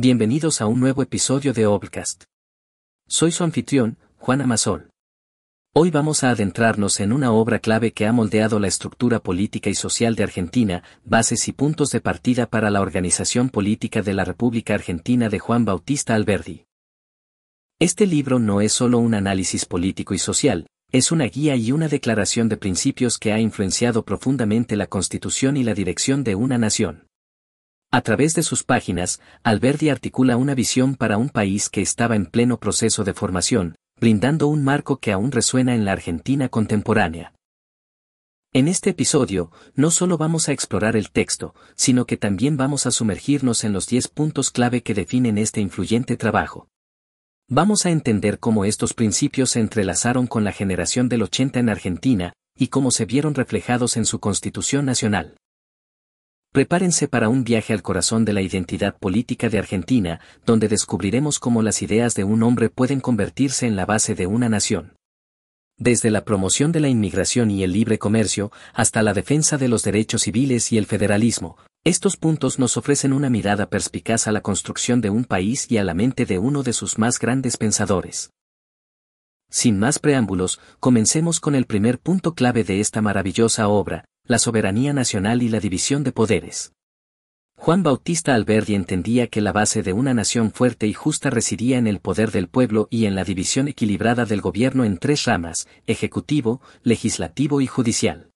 [0.00, 2.22] Bienvenidos a un nuevo episodio de Obcast.
[3.08, 4.90] Soy su anfitrión, Juan Amasol.
[5.74, 9.74] Hoy vamos a adentrarnos en una obra clave que ha moldeado la estructura política y
[9.74, 14.74] social de Argentina, bases y puntos de partida para la organización política de la República
[14.74, 16.66] Argentina de Juan Bautista Alberdi.
[17.80, 21.88] Este libro no es solo un análisis político y social, es una guía y una
[21.88, 27.07] declaración de principios que ha influenciado profundamente la constitución y la dirección de una nación.
[27.90, 32.26] A través de sus páginas, Alberdi articula una visión para un país que estaba en
[32.26, 37.32] pleno proceso de formación, brindando un marco que aún resuena en la Argentina contemporánea.
[38.52, 42.90] En este episodio, no solo vamos a explorar el texto, sino que también vamos a
[42.90, 46.68] sumergirnos en los 10 puntos clave que definen este influyente trabajo.
[47.48, 52.32] Vamos a entender cómo estos principios se entrelazaron con la generación del 80 en Argentina,
[52.54, 55.37] y cómo se vieron reflejados en su Constitución Nacional.
[56.52, 61.62] Prepárense para un viaje al corazón de la identidad política de Argentina, donde descubriremos cómo
[61.62, 64.94] las ideas de un hombre pueden convertirse en la base de una nación.
[65.76, 69.84] Desde la promoción de la inmigración y el libre comercio, hasta la defensa de los
[69.84, 75.00] derechos civiles y el federalismo, estos puntos nos ofrecen una mirada perspicaz a la construcción
[75.00, 78.30] de un país y a la mente de uno de sus más grandes pensadores.
[79.50, 84.92] Sin más preámbulos, comencemos con el primer punto clave de esta maravillosa obra, la soberanía
[84.92, 86.72] nacional y la división de poderes.
[87.56, 91.88] Juan Bautista Alberdi entendía que la base de una nación fuerte y justa residía en
[91.88, 96.60] el poder del pueblo y en la división equilibrada del gobierno en tres ramas, ejecutivo,
[96.82, 98.30] legislativo y judicial.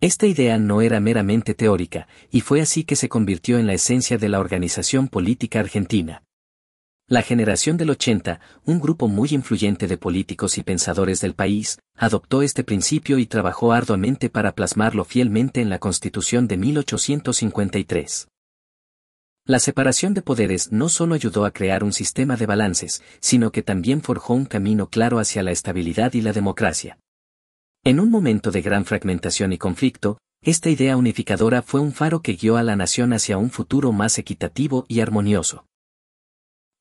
[0.00, 4.18] Esta idea no era meramente teórica, y fue así que se convirtió en la esencia
[4.18, 6.24] de la organización política argentina.
[7.12, 12.40] La generación del 80, un grupo muy influyente de políticos y pensadores del país, adoptó
[12.40, 18.28] este principio y trabajó arduamente para plasmarlo fielmente en la Constitución de 1853.
[19.44, 23.62] La separación de poderes no solo ayudó a crear un sistema de balances, sino que
[23.62, 26.98] también forjó un camino claro hacia la estabilidad y la democracia.
[27.84, 32.36] En un momento de gran fragmentación y conflicto, esta idea unificadora fue un faro que
[32.36, 35.66] guió a la nación hacia un futuro más equitativo y armonioso.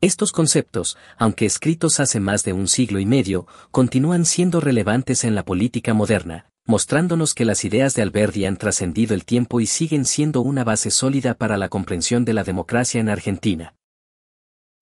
[0.02, 5.36] Estos conceptos, aunque escritos hace más de un siglo y medio, continúan siendo relevantes en
[5.36, 10.06] la política moderna, mostrándonos que las ideas de Alberti han trascendido el tiempo y siguen
[10.06, 13.76] siendo una base sólida para la comprensión de la democracia en Argentina.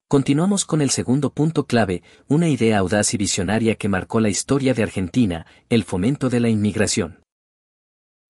[0.07, 4.73] Continuamos con el segundo punto clave, una idea audaz y visionaria que marcó la historia
[4.73, 7.19] de Argentina, el fomento de la inmigración.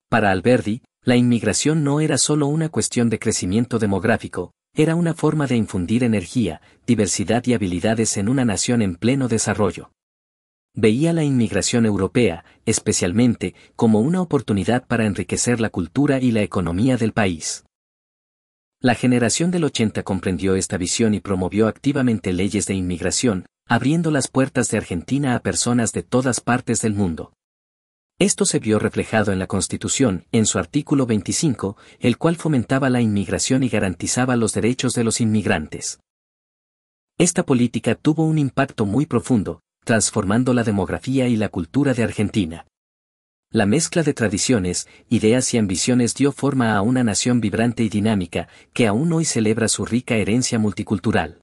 [0.10, 5.46] Para Alberti, la inmigración no era solo una cuestión de crecimiento demográfico, era una forma
[5.46, 9.92] de infundir energía, diversidad y habilidades en una nación en pleno desarrollo.
[10.74, 16.96] Veía la inmigración europea, especialmente, como una oportunidad para enriquecer la cultura y la economía
[16.96, 17.66] del país.
[18.80, 24.30] La generación del 80 comprendió esta visión y promovió activamente leyes de inmigración, abriendo las
[24.30, 27.34] puertas de Argentina a personas de todas partes del mundo.
[28.20, 33.00] Esto se vio reflejado en la Constitución, en su artículo 25, el cual fomentaba la
[33.00, 36.02] inmigración y garantizaba los derechos de los inmigrantes.
[37.18, 42.68] Esta política tuvo un impacto muy profundo, transformando la demografía y la cultura de Argentina.
[43.52, 48.50] La mezcla de tradiciones, ideas y ambiciones dio forma a una nación vibrante y dinámica,
[48.74, 51.40] que aún hoy celebra su rica herencia multicultural.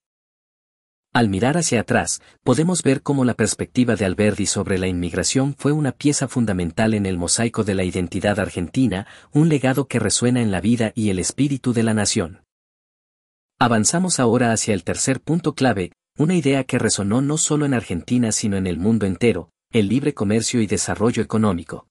[1.17, 5.73] Al mirar hacia atrás, podemos ver cómo la perspectiva de Alberti sobre la inmigración fue
[5.73, 10.51] una pieza fundamental en el mosaico de la identidad argentina, un legado que resuena en
[10.51, 12.45] la vida y el espíritu de la nación.
[13.59, 18.31] Avanzamos ahora hacia el tercer punto clave, una idea que resonó no solo en Argentina
[18.31, 21.89] sino en el mundo entero, el libre comercio y desarrollo económico.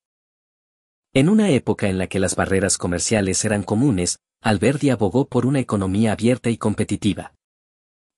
[1.16, 5.62] En una época en la que las barreras comerciales eran comunes, Alberti abogó por una
[5.62, 7.34] economía abierta y competitiva.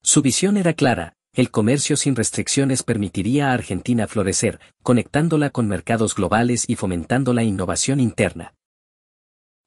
[0.08, 6.14] Su visión era clara, el comercio sin restricciones permitiría a Argentina florecer, conectándola con mercados
[6.14, 8.54] globales y fomentando la innovación interna.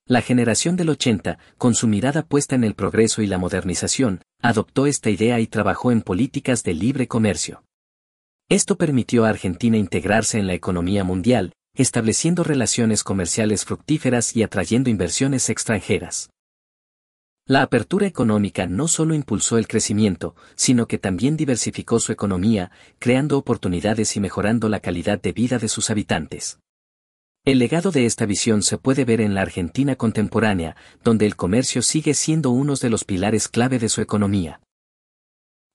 [0.08, 4.88] La generación del 80, con su mirada puesta en el progreso y la modernización, adoptó
[4.88, 7.64] esta idea y trabajó en políticas de libre comercio.
[8.50, 14.90] Esto permitió a Argentina integrarse en la economía mundial, estableciendo relaciones comerciales fructíferas y atrayendo
[14.90, 16.32] inversiones extranjeras.
[17.52, 23.38] La apertura económica no solo impulsó el crecimiento, sino que también diversificó su economía, creando
[23.38, 26.60] oportunidades y mejorando la calidad de vida de sus habitantes.
[27.44, 31.82] El legado de esta visión se puede ver en la Argentina contemporánea, donde el comercio
[31.82, 34.62] sigue siendo uno de los pilares clave de su economía.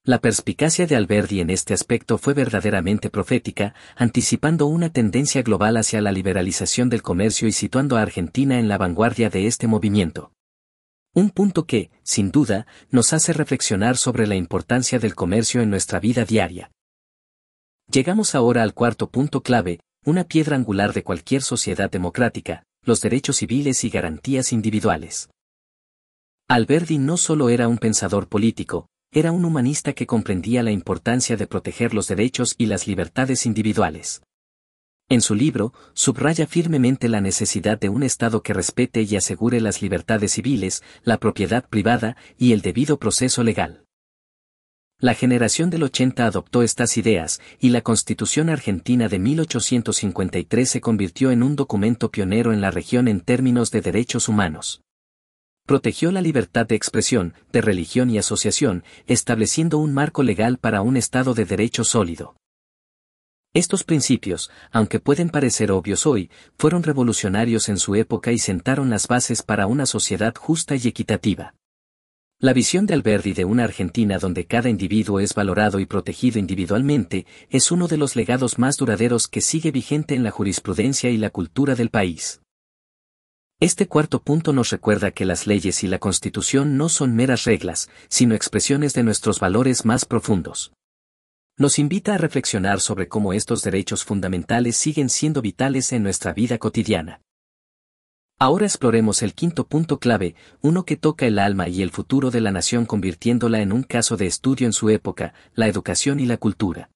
[0.03, 6.01] La perspicacia de Alberti en este aspecto fue verdaderamente profética, anticipando una tendencia global hacia
[6.01, 10.33] la liberalización del comercio y situando a Argentina en la vanguardia de este movimiento.
[11.17, 15.99] Un punto que, sin duda, nos hace reflexionar sobre la importancia del comercio en nuestra
[15.99, 16.71] vida diaria.
[17.91, 23.39] Llegamos ahora al cuarto punto clave, una piedra angular de cualquier sociedad democrática, los derechos
[23.39, 25.31] civiles y garantías individuales.
[26.49, 31.47] Alberdi no solo era un pensador político, era un humanista que comprendía la importancia de
[31.47, 34.21] proteger los derechos y las libertades individuales.
[35.09, 39.81] En su libro, subraya firmemente la necesidad de un Estado que respete y asegure las
[39.81, 43.85] libertades civiles, la propiedad privada y el debido proceso legal.
[44.99, 51.31] La generación del 80 adoptó estas ideas, y la Constitución argentina de 1853 se convirtió
[51.31, 54.83] en un documento pionero en la región en términos de derechos humanos.
[55.67, 60.97] Protegió la libertad de expresión, de religión y asociación, estableciendo un marco legal para un
[60.97, 62.35] Estado de derecho sólido.
[63.57, 69.09] Estos principios, aunque pueden parecer obvios hoy, fueron revolucionarios en su época y sentaron las
[69.09, 71.55] bases para una sociedad justa y equitativa.
[72.39, 77.25] La visión de Alberdi de una Argentina donde cada individuo es valorado y protegido individualmente
[77.49, 81.31] es uno de los legados más duraderos que sigue vigente en la jurisprudencia y la
[81.31, 82.43] cultura del país.
[83.59, 87.89] Este cuarto punto nos recuerda que las leyes y la Constitución no son meras reglas,
[88.11, 90.76] sino expresiones de nuestros valores más profundos
[91.59, 96.59] nos invita a reflexionar sobre cómo estos derechos fundamentales siguen siendo vitales en nuestra vida
[96.59, 97.23] cotidiana.
[98.39, 102.43] Ahora exploremos el quinto punto clave, uno que toca el alma y el futuro de
[102.43, 106.37] la nación convirtiéndola en un caso de estudio en su época, la educación y la
[106.37, 106.91] cultura.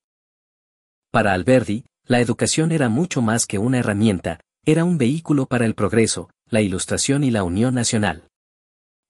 [1.10, 5.74] Para Alberdi, la educación era mucho más que una herramienta, era un vehículo para el
[5.74, 8.29] progreso, la ilustración y la unión nacional.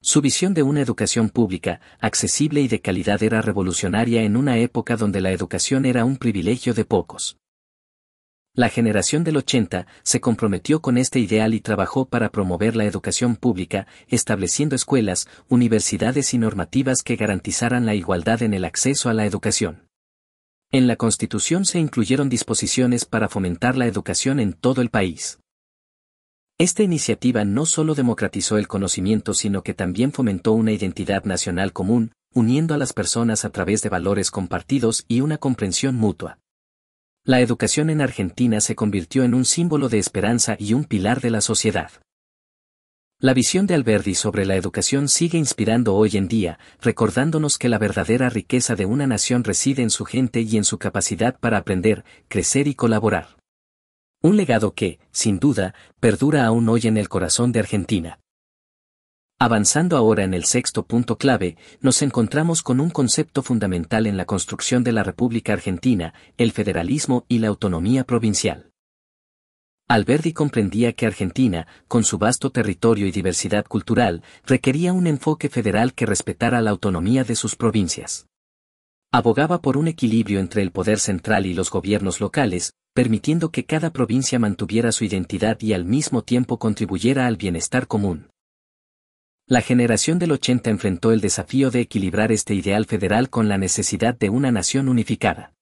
[0.03, 4.97] Su visión de una educación pública, accesible y de calidad era revolucionaria en una época
[4.97, 7.37] donde la educación era un privilegio de pocos.
[8.55, 13.37] La generación del 80 se comprometió con este ideal y trabajó para promover la educación
[13.37, 19.27] pública, estableciendo escuelas, universidades y normativas que garantizaran la igualdad en el acceso a la
[19.27, 19.87] educación.
[20.73, 25.41] En la Constitución se incluyeron disposiciones para fomentar la educación en todo el país.
[26.61, 32.13] Esta iniciativa no solo democratizó el conocimiento sino que también fomentó una identidad nacional común,
[32.35, 36.39] uniendo a las personas a través de valores compartidos y una comprensión mutua.
[37.25, 41.31] La educación en Argentina se convirtió en un símbolo de esperanza y un pilar de
[41.31, 41.93] la sociedad.
[43.19, 47.79] La visión de Alberdi sobre la educación sigue inspirando hoy en día, recordándonos que la
[47.79, 52.05] verdadera riqueza de una nación reside en su gente y en su capacidad para aprender,
[52.29, 53.40] crecer y colaborar.
[54.23, 58.21] Un legado que, sin duda, perdura aún hoy en el corazón de Argentina.
[59.39, 64.27] Avanzando ahora en el sexto punto clave, nos encontramos con un concepto fundamental en la
[64.27, 68.71] construcción de la República Argentina, el federalismo y la autonomía provincial.
[69.89, 75.95] Alberdi comprendía que Argentina, con su vasto territorio y diversidad cultural, requería un enfoque federal
[75.95, 78.27] que respetara la autonomía de sus provincias.
[79.11, 83.91] Abogaba por un equilibrio entre el poder central y los gobiernos locales, permitiendo que cada
[83.91, 88.31] provincia mantuviera su identidad y al mismo tiempo contribuyera al bienestar común.
[89.47, 94.17] La generación del 80 enfrentó el desafío de equilibrar este ideal federal con la necesidad
[94.17, 95.55] de una nación unificada.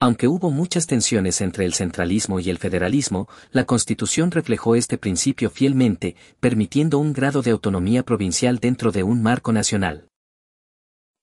[0.00, 5.48] Aunque hubo muchas tensiones entre el centralismo y el federalismo, la Constitución reflejó este principio
[5.48, 10.08] fielmente, permitiendo un grado de autonomía provincial dentro de un marco nacional.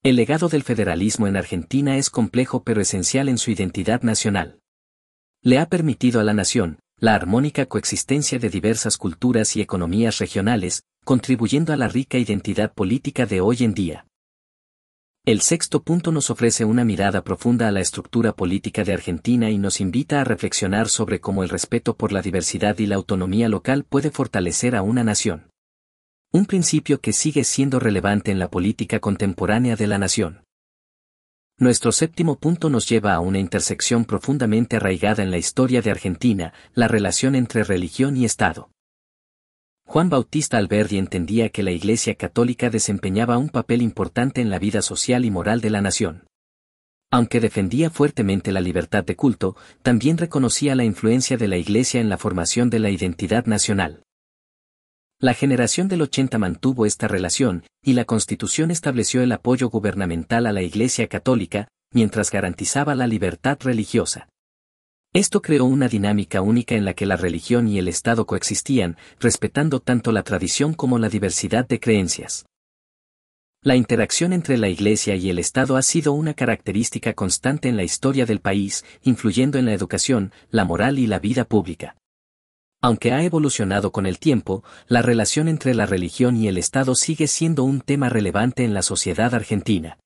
[0.02, 4.60] El legado del federalismo en Argentina es complejo pero esencial en su identidad nacional
[5.42, 10.82] le ha permitido a la nación, la armónica coexistencia de diversas culturas y economías regionales,
[11.04, 14.06] contribuyendo a la rica identidad política de hoy en día.
[15.24, 19.56] El sexto punto nos ofrece una mirada profunda a la estructura política de Argentina y
[19.56, 23.84] nos invita a reflexionar sobre cómo el respeto por la diversidad y la autonomía local
[23.84, 25.50] puede fortalecer a una nación.
[26.32, 30.44] Un principio que sigue siendo relevante en la política contemporánea de la nación.
[31.60, 36.54] Nuestro séptimo punto nos lleva a una intersección profundamente arraigada en la historia de Argentina,
[36.72, 38.70] la relación entre religión y Estado.
[39.84, 44.80] Juan Bautista Alberdi entendía que la Iglesia Católica desempeñaba un papel importante en la vida
[44.80, 46.24] social y moral de la nación.
[47.10, 52.08] Aunque defendía fuertemente la libertad de culto, también reconocía la influencia de la Iglesia en
[52.08, 54.02] la formación de la identidad nacional.
[55.22, 60.52] La generación del 80 mantuvo esta relación, y la Constitución estableció el apoyo gubernamental a
[60.52, 64.30] la Iglesia Católica, mientras garantizaba la libertad religiosa.
[65.12, 69.80] Esto creó una dinámica única en la que la religión y el Estado coexistían, respetando
[69.80, 72.46] tanto la tradición como la diversidad de creencias.
[73.62, 77.82] La interacción entre la Iglesia y el Estado ha sido una característica constante en la
[77.82, 81.96] historia del país, influyendo en la educación, la moral y la vida pública.
[82.82, 87.26] Aunque ha evolucionado con el tiempo, la relación entre la religión y el Estado sigue
[87.26, 89.98] siendo un tema relevante en la sociedad argentina.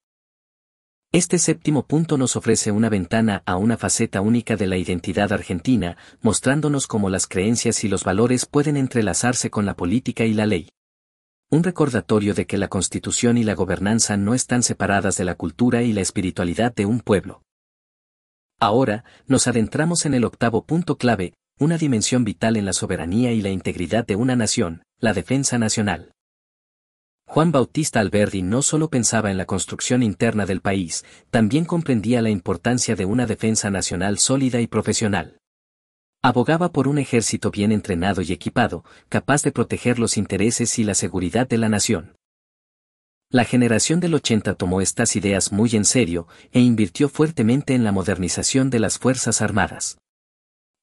[1.12, 5.96] Este séptimo punto nos ofrece una ventana a una faceta única de la identidad argentina,
[6.22, 10.68] mostrándonos cómo las creencias y los valores pueden entrelazarse con la política y la ley.
[11.50, 15.82] Un recordatorio de que la constitución y la gobernanza no están separadas de la cultura
[15.82, 17.42] y la espiritualidad de un pueblo.
[18.58, 23.40] Ahora, nos adentramos en el octavo punto clave, una dimensión vital en la soberanía y
[23.40, 26.10] la integridad de una nación, la defensa nacional.
[27.26, 32.30] Juan Bautista Alberdi no solo pensaba en la construcción interna del país, también comprendía la
[32.30, 35.38] importancia de una defensa nacional sólida y profesional.
[36.22, 40.94] Abogaba por un ejército bien entrenado y equipado, capaz de proteger los intereses y la
[40.94, 42.16] seguridad de la nación.
[43.30, 47.92] La generación del 80 tomó estas ideas muy en serio e invirtió fuertemente en la
[47.92, 49.98] modernización de las Fuerzas Armadas.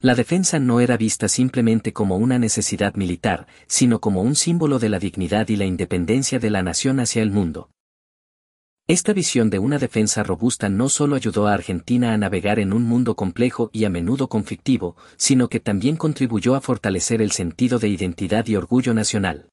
[0.01, 4.89] La defensa no era vista simplemente como una necesidad militar, sino como un símbolo de
[4.89, 7.69] la dignidad y la independencia de la nación hacia el mundo.
[8.87, 12.81] Esta visión de una defensa robusta no solo ayudó a Argentina a navegar en un
[12.81, 17.89] mundo complejo y a menudo conflictivo, sino que también contribuyó a fortalecer el sentido de
[17.89, 19.49] identidad y orgullo nacional.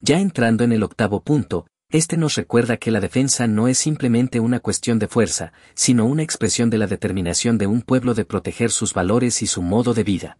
[0.00, 4.40] Ya entrando en el octavo punto, este nos recuerda que la defensa no es simplemente
[4.40, 8.70] una cuestión de fuerza, sino una expresión de la determinación de un pueblo de proteger
[8.70, 10.38] sus valores y su modo de vida.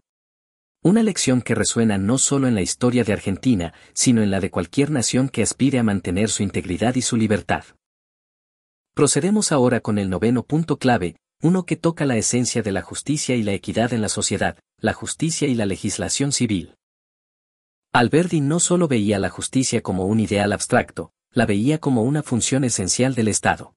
[0.82, 4.50] Una lección que resuena no solo en la historia de Argentina, sino en la de
[4.50, 7.64] cualquier nación que aspire a mantener su integridad y su libertad.
[8.94, 13.36] Procedemos ahora con el noveno punto clave, uno que toca la esencia de la justicia
[13.36, 16.74] y la equidad en la sociedad, la justicia y la legislación civil.
[17.92, 22.64] Alberdi no solo veía la justicia como un ideal abstracto, la veía como una función
[22.64, 23.76] esencial del Estado.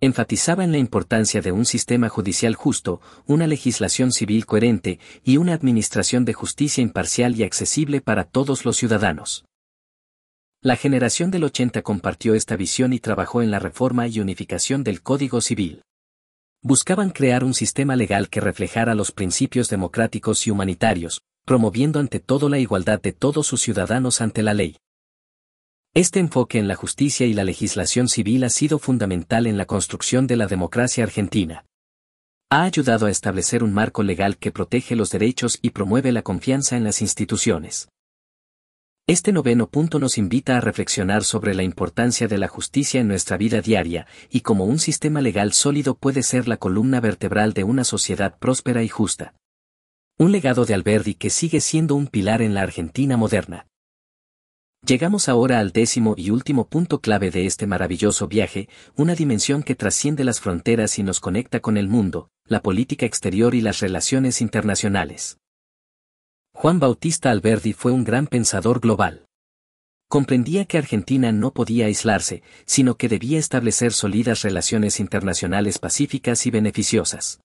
[0.00, 5.54] Enfatizaba en la importancia de un sistema judicial justo, una legislación civil coherente y una
[5.54, 9.44] administración de justicia imparcial y accesible para todos los ciudadanos.
[10.60, 15.02] La generación del 80 compartió esta visión y trabajó en la reforma y unificación del
[15.02, 15.82] Código Civil.
[16.62, 22.48] Buscaban crear un sistema legal que reflejara los principios democráticos y humanitarios, promoviendo ante todo
[22.48, 24.76] la igualdad de todos sus ciudadanos ante la ley.
[25.94, 30.26] Este enfoque en la justicia y la legislación civil ha sido fundamental en la construcción
[30.26, 31.64] de la democracia argentina.
[32.50, 36.76] Ha ayudado a establecer un marco legal que protege los derechos y promueve la confianza
[36.76, 37.88] en las instituciones.
[39.06, 43.38] Este noveno punto nos invita a reflexionar sobre la importancia de la justicia en nuestra
[43.38, 47.84] vida diaria y cómo un sistema legal sólido puede ser la columna vertebral de una
[47.84, 49.34] sociedad próspera y justa.
[50.18, 53.66] Un legado de Alberdi que sigue siendo un pilar en la Argentina moderna.
[54.86, 59.74] Llegamos ahora al décimo y último punto clave de este maravilloso viaje, una dimensión que
[59.74, 64.40] trasciende las fronteras y nos conecta con el mundo, la política exterior y las relaciones
[64.40, 65.38] internacionales.
[66.54, 69.26] Juan Bautista Alberdi fue un gran pensador global.
[70.08, 76.50] Comprendía que Argentina no podía aislarse, sino que debía establecer sólidas relaciones internacionales pacíficas y
[76.50, 77.40] beneficiosas.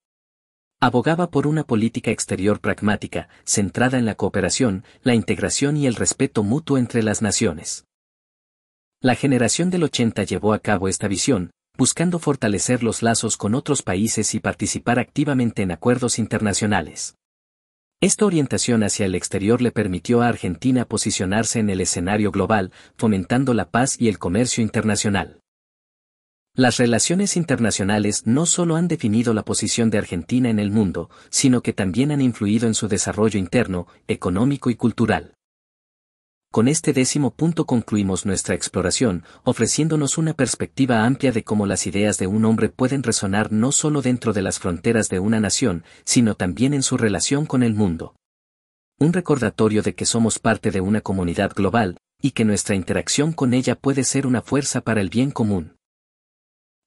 [0.85, 6.43] Abogaba por una política exterior pragmática, centrada en la cooperación, la integración y el respeto
[6.43, 7.85] mutuo entre las naciones.
[8.99, 13.81] La generación del 80 llevó a cabo esta visión, buscando fortalecer los lazos con otros
[13.81, 17.15] países y participar activamente en acuerdos internacionales.
[18.01, 23.53] Esta orientación hacia el exterior le permitió a Argentina posicionarse en el escenario global, fomentando
[23.53, 25.42] la paz y el comercio internacional.
[26.55, 31.63] Las relaciones internacionales no solo han definido la posición de Argentina en el mundo, sino
[31.63, 35.33] que también han influido en su desarrollo interno, económico y cultural.
[36.51, 42.19] Con este décimo punto concluimos nuestra exploración, ofreciéndonos una perspectiva amplia de cómo las ideas
[42.19, 46.35] de un hombre pueden resonar no solo dentro de las fronteras de una nación, sino
[46.35, 48.15] también en su relación con el mundo.
[48.99, 53.55] Un recordatorio de que somos parte de una comunidad global, y que nuestra interacción con
[53.55, 55.77] ella puede ser una fuerza para el bien común.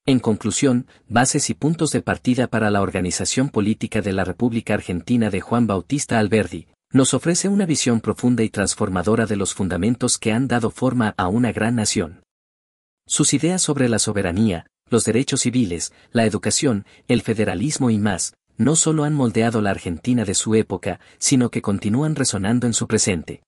[0.08, 5.30] En conclusión, bases y puntos de partida para la organización política de la República Argentina
[5.30, 10.30] de Juan Bautista Alberdi, nos ofrece una visión profunda y transformadora de los fundamentos que
[10.30, 12.22] han dado forma a una gran nación.
[13.08, 18.76] Sus ideas sobre la soberanía, los derechos civiles, la educación, el federalismo y más, no
[18.76, 23.42] solo han moldeado la Argentina de su época, sino que continúan resonando en su presente.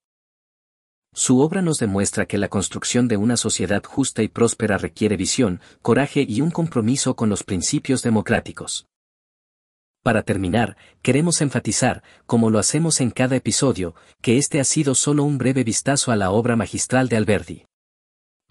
[1.13, 5.59] Su obra nos demuestra que la construcción de una sociedad justa y próspera requiere visión,
[5.81, 8.85] coraje y un compromiso con los principios democráticos.
[10.03, 15.23] Para terminar, queremos enfatizar, como lo hacemos en cada episodio, que este ha sido solo
[15.23, 17.65] un breve vistazo a la obra magistral de Alberdi.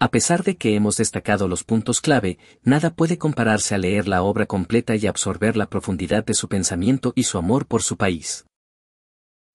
[0.01, 4.21] A pesar de que hemos destacado los puntos clave, nada puede compararse a leer la
[4.21, 8.45] obra completa y absorber la profundidad de su pensamiento y su amor por su país.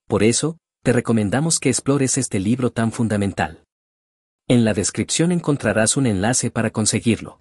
[0.06, 3.64] Por eso, te recomendamos que explores este libro tan fundamental.
[4.46, 7.40] En la descripción encontrarás un enlace para conseguirlo.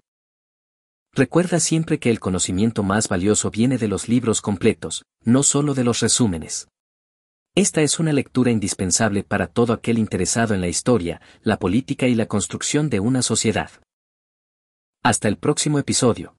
[1.12, 5.84] Recuerda siempre que el conocimiento más valioso viene de los libros completos, no solo de
[5.84, 6.68] los resúmenes.
[7.54, 12.14] Esta es una lectura indispensable para todo aquel interesado en la historia, la política y
[12.14, 13.70] la construcción de una sociedad.
[15.02, 16.34] Hasta el próximo episodio.